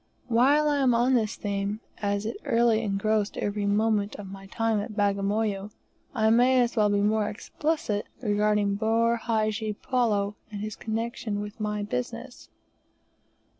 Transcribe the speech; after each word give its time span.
While 0.29 0.67
I 0.67 0.77
am 0.79 0.95
on 0.95 1.13
this 1.13 1.35
theme, 1.35 1.79
and 1.99 2.15
as 2.15 2.25
it 2.25 2.35
really 2.43 2.81
engrossed 2.81 3.37
every 3.37 3.67
moment 3.67 4.15
of 4.15 4.25
my 4.25 4.47
time 4.47 4.79
at 4.79 4.95
Bagamoyo, 4.97 5.69
I 6.15 6.31
may 6.31 6.59
as 6.59 6.75
well 6.75 6.89
be 6.89 7.01
more 7.01 7.29
explicit 7.29 8.07
regarding 8.19 8.77
Boor 8.77 9.17
Hadji 9.17 9.73
Palloo 9.73 10.33
and 10.51 10.61
his 10.61 10.75
connection 10.75 11.39
with 11.39 11.59
my 11.59 11.83
business. 11.83 12.49